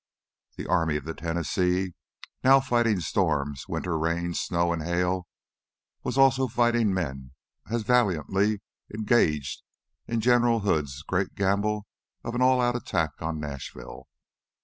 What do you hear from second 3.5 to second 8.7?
winter rains, snow and hail, was also fighting men as valiantly,